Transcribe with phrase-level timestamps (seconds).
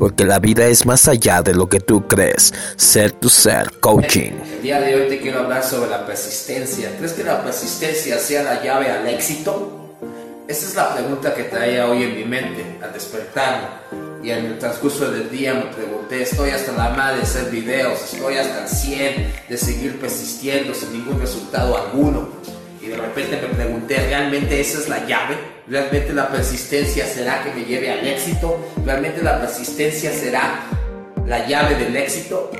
[0.00, 2.54] porque la vida es más allá de lo que tú crees.
[2.76, 4.32] Ser tu ser, coaching.
[4.54, 6.96] El día de hoy te quiero hablar sobre la persistencia.
[6.96, 9.98] ¿Crees que la persistencia sea la llave al éxito?
[10.48, 13.82] Esa es la pregunta que traía hoy en mi mente al despertar.
[14.22, 18.00] Y en el transcurso del día me pregunté, estoy hasta la madre de hacer videos,
[18.02, 22.26] estoy hasta el 100 de seguir persistiendo sin ningún resultado alguno.
[22.90, 25.36] De repente me pregunté, ¿realmente esa es la llave?
[25.68, 28.58] ¿Realmente la persistencia será que me lleve al éxito?
[28.84, 30.64] ¿Realmente la persistencia será
[31.24, 32.50] la llave del éxito?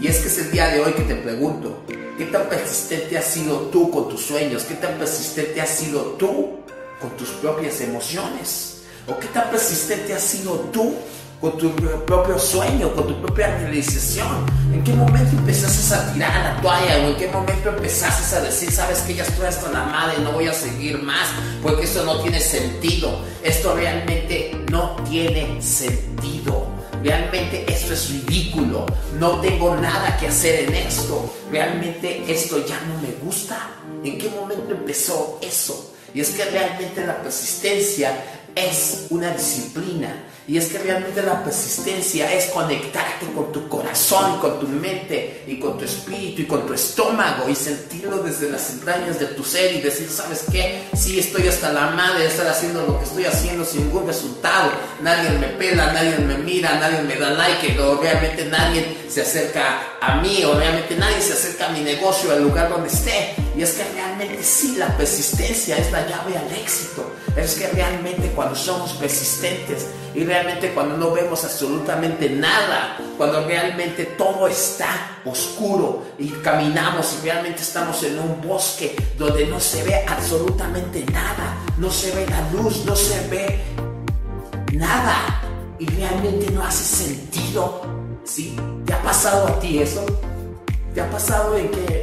[0.00, 1.84] Y es que es el día de hoy que te pregunto,
[2.18, 4.64] ¿qué tan persistente has sido tú con tus sueños?
[4.64, 6.58] ¿Qué tan persistente has sido tú
[7.00, 8.82] con tus propias emociones?
[9.06, 10.96] ¿O qué tan persistente has sido tú
[11.40, 11.70] con tu
[12.06, 14.46] propio sueño, con tu propia realización?
[14.72, 18.70] ¿En qué momento empezaste a tirar la toalla o en qué momento empezaste a decir,
[18.70, 21.28] sabes que ya estoy hasta la madre, no voy a seguir más
[21.62, 23.20] porque esto no tiene sentido?
[23.42, 26.66] Esto realmente no tiene sentido.
[27.02, 28.86] Realmente esto es ridículo.
[29.18, 31.32] No tengo nada que hacer en esto.
[31.50, 33.70] Realmente esto ya no me gusta.
[34.02, 35.92] ¿En qué momento empezó eso?
[36.14, 40.24] Y es que realmente la persistencia es una disciplina.
[40.48, 45.42] Y es que realmente la persistencia es conectarte con tu corazón y con tu mente
[45.44, 49.42] y con tu espíritu y con tu estómago y sentirlo desde las entrañas de tu
[49.42, 50.84] ser y decir, ¿sabes qué?
[50.96, 54.70] Sí, estoy hasta la madre de estar haciendo lo que estoy haciendo sin ningún resultado.
[55.02, 59.98] Nadie me pela, nadie me mira, nadie me da like, o realmente nadie se acerca
[60.00, 63.45] a mí, o realmente nadie se acerca a mi negocio, al lugar donde esté.
[63.56, 67.10] Y es que realmente sí, la persistencia es la llave al éxito.
[67.34, 74.04] Es que realmente cuando somos persistentes y realmente cuando no vemos absolutamente nada, cuando realmente
[74.04, 80.04] todo está oscuro y caminamos y realmente estamos en un bosque donde no se ve
[80.06, 83.58] absolutamente nada, no se ve la luz, no se ve
[84.74, 85.40] nada
[85.78, 87.80] y realmente no hace sentido.
[88.24, 88.54] ¿Sí?
[88.84, 90.04] ¿Te ha pasado a ti eso?
[90.92, 91.95] ¿Te ha pasado en que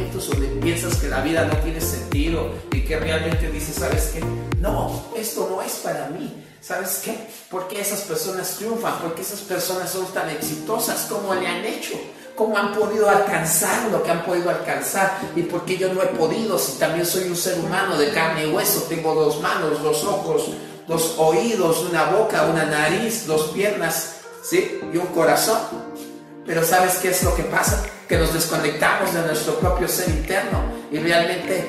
[0.00, 4.20] momentos donde piensas que la vida no tiene sentido y que realmente dices, ¿sabes qué?
[4.60, 6.44] No, esto no es para mí.
[6.60, 7.16] ¿Sabes qué?
[7.50, 8.98] ¿Por qué esas personas triunfan?
[8.98, 11.06] ¿Por qué esas personas son tan exitosas?
[11.08, 11.94] ¿Cómo le han hecho?
[12.36, 15.18] ¿Cómo han podido alcanzar lo que han podido alcanzar?
[15.36, 16.58] ¿Y por qué yo no he podido?
[16.58, 20.50] Si también soy un ser humano de carne y hueso, tengo dos manos, dos ojos,
[20.86, 24.80] dos oídos, una boca, una nariz, dos piernas, ¿sí?
[24.92, 25.60] Y un corazón.
[26.46, 27.82] Pero ¿sabes qué es lo que pasa?
[28.10, 31.64] Que nos desconectamos de nuestro propio ser interno y realmente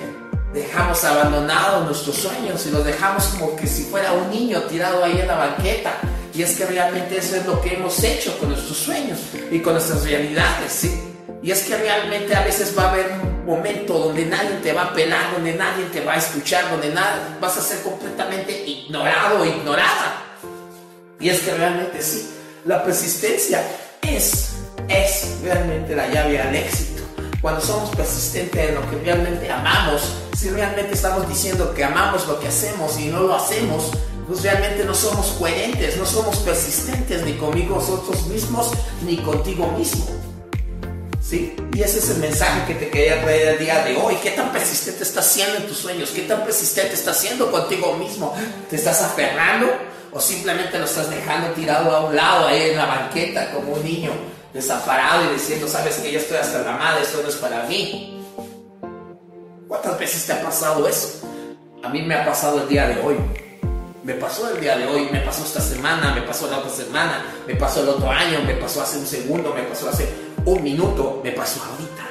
[0.51, 5.19] dejamos abandonados nuestros sueños y los dejamos como que si fuera un niño tirado ahí
[5.19, 5.99] en la banqueta.
[6.33, 9.19] Y es que realmente eso es lo que hemos hecho con nuestros sueños
[9.51, 10.99] y con nuestras realidades, ¿sí?
[11.43, 14.85] Y es que realmente a veces va a haber un momento donde nadie te va
[14.85, 19.41] a pelar, donde nadie te va a escuchar, donde nada, vas a ser completamente ignorado
[19.41, 20.23] o ignorada.
[21.19, 22.31] Y es que realmente sí,
[22.65, 23.63] la persistencia
[24.01, 24.60] es
[24.91, 27.03] es realmente la llave al éxito.
[27.41, 30.01] Cuando somos persistentes en lo que realmente amamos,
[30.37, 33.91] si realmente estamos diciendo que amamos lo que hacemos y no lo hacemos,
[34.27, 38.71] pues realmente no somos coherentes, no somos persistentes ni conmigo nosotros mismos
[39.05, 40.05] ni contigo mismo.
[41.21, 41.55] ¿Sí?
[41.73, 44.15] Y ese es el mensaje que te quería traer el día de hoy.
[44.21, 46.09] ¿Qué tan persistente estás siendo en tus sueños?
[46.11, 48.35] ¿Qué tan persistente estás siendo contigo mismo?
[48.69, 49.67] ¿Te estás aferrando
[50.11, 53.83] o simplemente lo estás dejando tirado a un lado ahí en la banqueta como un
[53.83, 54.11] niño?
[54.53, 58.21] desamparado y diciendo, sabes que ya estoy hasta la madre, esto no es para mí.
[59.67, 61.27] ¿Cuántas veces te ha pasado eso?
[61.83, 63.15] A mí me ha pasado el día de hoy.
[64.03, 67.23] Me pasó el día de hoy, me pasó esta semana, me pasó la otra semana,
[67.47, 70.09] me pasó el otro año, me pasó hace un segundo, me pasó hace
[70.43, 72.09] un minuto, me pasó ahorita.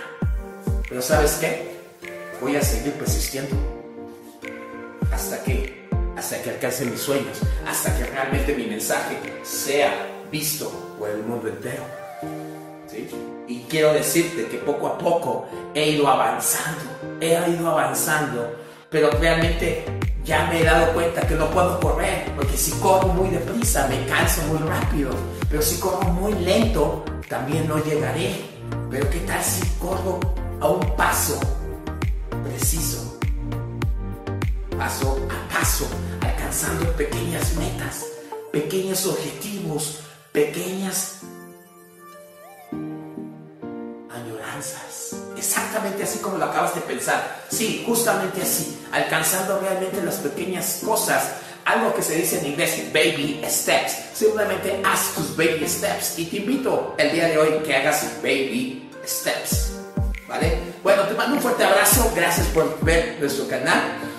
[0.88, 1.80] Pero ¿sabes qué?
[2.40, 3.56] Voy a seguir persistiendo
[5.12, 5.69] hasta que
[6.20, 11.48] hasta que alcance mis sueños, hasta que realmente mi mensaje sea visto por el mundo
[11.48, 11.82] entero.
[13.48, 16.82] Y quiero decirte que poco a poco he ido avanzando,
[17.22, 18.54] he ido avanzando,
[18.90, 19.86] pero realmente
[20.22, 24.04] ya me he dado cuenta que no puedo correr, porque si corro muy deprisa me
[24.04, 25.12] canso muy rápido,
[25.48, 28.44] pero si corro muy lento también no llegaré.
[28.90, 30.20] Pero ¿qué tal si corro
[30.60, 31.40] a un paso
[32.44, 33.09] preciso?
[34.80, 35.86] Paso a paso,
[36.22, 38.06] alcanzando pequeñas metas,
[38.50, 40.00] pequeños objetivos,
[40.32, 41.18] pequeñas
[45.36, 47.42] Exactamente así como lo acabas de pensar.
[47.50, 48.78] Sí, justamente así.
[48.90, 51.32] Alcanzando realmente las pequeñas cosas.
[51.66, 53.96] Algo que se dice en inglés, baby steps.
[54.14, 56.18] Simplemente haz tus baby steps.
[56.18, 59.72] Y te invito el día de hoy que hagas baby steps.
[60.26, 60.58] ¿Vale?
[60.82, 62.10] Bueno, te mando un fuerte abrazo.
[62.14, 64.09] Gracias por ver nuestro canal.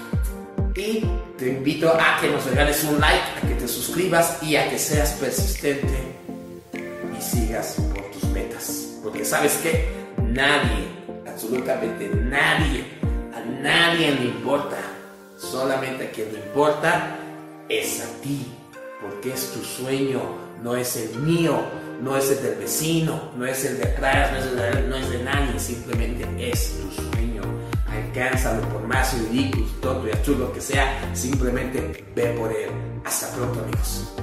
[0.75, 1.03] Y
[1.37, 4.79] te invito a que nos regales un like, a que te suscribas y a que
[4.79, 6.11] seas persistente
[7.21, 8.97] sigas por tus metas.
[9.03, 9.87] Porque sabes que
[10.27, 10.87] nadie,
[11.27, 12.85] absolutamente nadie,
[13.33, 14.77] a nadie le importa.
[15.37, 17.15] Solamente a quien le importa
[17.69, 18.51] es a ti.
[19.01, 20.21] Porque es tu sueño,
[20.61, 21.59] no es el mío,
[22.01, 25.59] no es el del vecino, no es el de atrás, no es, es de nadie,
[25.59, 26.75] simplemente es.
[28.41, 32.71] Alcánzalo por más ridículo, tonto y absurdo que sea, simplemente ve por él.
[33.05, 34.15] Hasta pronto amigos.